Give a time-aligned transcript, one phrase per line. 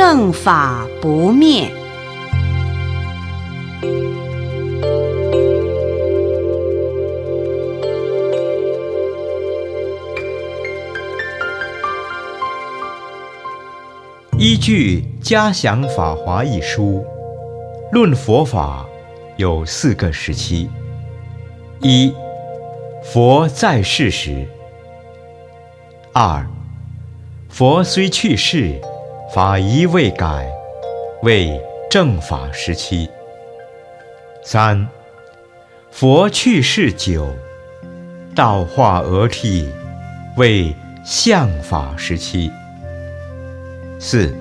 [0.00, 1.68] 正法不灭。
[14.38, 17.04] 依据《嘉祥法华》一书，
[17.90, 18.86] 论佛法
[19.36, 20.70] 有四个时期：
[21.80, 22.14] 一、
[23.02, 24.46] 佛在世时；
[26.12, 26.46] 二、
[27.48, 28.80] 佛虽去世，
[29.30, 30.50] 法仪未改，
[31.22, 31.60] 为
[31.90, 33.06] 正法时期；
[34.42, 34.88] 三、
[35.90, 37.28] 佛去世久，
[38.34, 39.68] 道化俄替，
[40.38, 40.74] 为
[41.04, 42.50] 相法时期。
[43.98, 44.34] 四，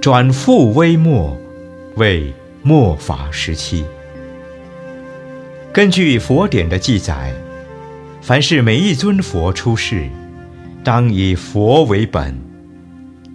[0.00, 1.36] 转复微末，
[1.96, 2.32] 为
[2.62, 3.84] 末法时期。
[5.70, 7.34] 根据佛典的记载，
[8.22, 10.08] 凡是每一尊佛出世，
[10.82, 12.34] 当以佛为本，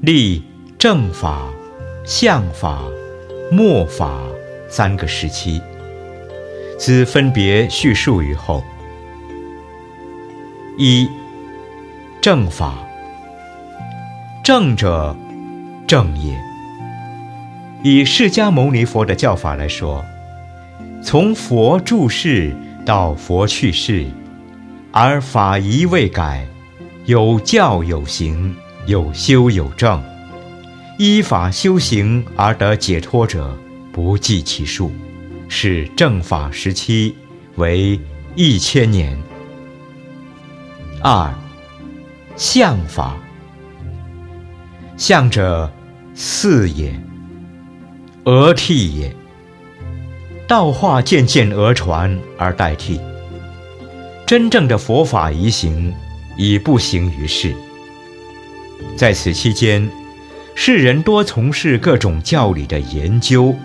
[0.06, 0.44] 立
[0.78, 1.52] 正法、
[2.06, 2.84] 相法、
[3.52, 4.22] 末法
[4.70, 5.60] 三个时期，
[6.78, 8.64] 兹分别叙述于后。
[10.78, 11.10] 一，
[12.22, 12.76] 正法。
[14.44, 15.18] 正者，
[15.88, 16.40] 正也。
[17.82, 20.06] 以释迦牟尼佛的教法来说，
[21.04, 24.06] 从佛住世到佛去世，
[24.92, 26.46] 而法仪未改，
[27.06, 28.56] 有教有行，
[28.88, 30.04] 有修有正，
[31.00, 33.58] 依法修行而得解脱者
[33.92, 34.92] 不计其数，
[35.48, 37.16] 是正法时期
[37.56, 38.00] 为
[38.36, 39.18] 一千年。
[41.02, 41.34] 二，
[42.36, 43.18] 相法。
[44.98, 45.72] 相者，
[46.14, 46.94] 四也，
[48.24, 49.16] 讹替也。
[50.48, 53.02] 道化渐渐讹传而代替，
[54.28, 55.92] 真正的佛法遗行
[56.38, 57.56] 已不行于世。
[58.98, 59.90] 在此期间，
[60.56, 63.56] 世人多从事各种教理的研究，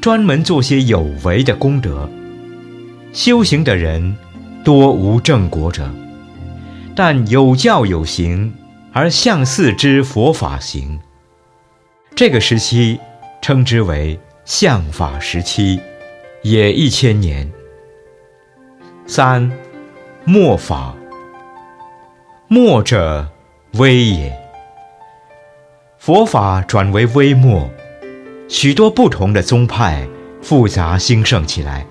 [0.00, 2.08] 专门做些有为的功德。
[3.12, 4.16] 修行的人
[4.64, 5.88] 多无正果者，
[6.94, 8.52] 但有教有行。
[8.92, 10.98] 而相似之佛法行，
[12.16, 12.98] 这个时期
[13.40, 15.78] 称之为相法时期，
[16.42, 17.48] 也一千年。
[19.06, 19.48] 三，
[20.24, 20.92] 末法。
[22.48, 23.28] 末者，
[23.74, 24.36] 微也。
[25.98, 27.70] 佛法转为微末，
[28.48, 30.08] 许多不同的宗派
[30.42, 31.86] 复杂兴盛起来，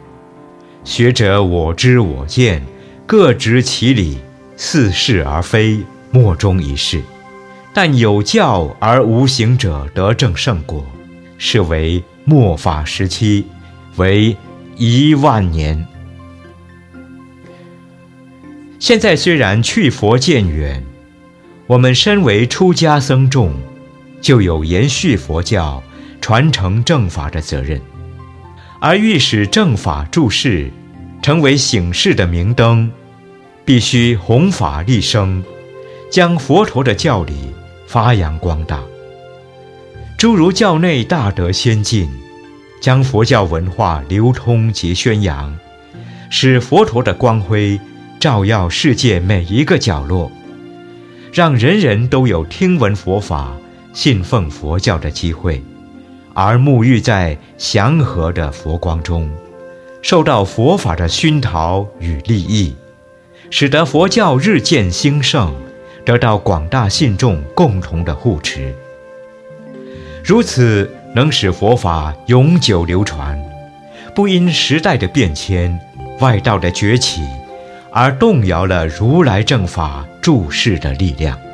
[0.84, 2.62] 学者我知我见，
[3.06, 4.18] 各执其理，
[4.58, 5.80] 似是而非。
[6.12, 7.04] 莫衷一是，
[7.72, 10.84] 但有教而无行者得正圣果，
[11.38, 13.46] 是为末法时期，
[13.98, 14.36] 为
[14.76, 15.86] 一万年。
[18.80, 20.84] 现在虽然去佛渐远，
[21.70, 23.54] 我们身为出家僧众，
[24.20, 25.84] 就有延续佛教、
[26.20, 27.80] 传承正法的责任，
[28.82, 30.72] 而欲使正法注释，
[31.22, 32.92] 成为醒世的明灯，
[33.64, 35.44] 必须弘法立生。
[36.10, 37.54] 将佛陀的教理
[37.86, 38.82] 发扬光大，
[40.18, 42.10] 诸如教内大德先进，
[42.82, 45.56] 将佛教文化流通及宣扬，
[46.32, 47.80] 使佛陀的光辉
[48.20, 50.32] 照耀世界每一个角落，
[51.32, 53.56] 让人人都有听闻佛法、
[53.94, 55.64] 信奉佛教的机会，
[56.34, 59.30] 而沐浴在祥和的佛光中，
[60.02, 62.76] 受到佛法的熏陶与利益，
[63.50, 65.54] 使得佛教日渐兴盛。
[66.06, 68.74] 得到广大信众共同的护持，
[70.24, 73.40] 如此能使佛法永久流传，
[74.16, 75.80] 不因时代的变迁、
[76.20, 77.22] 外道的崛起
[77.92, 81.49] 而动摇了如来正法注视的力量。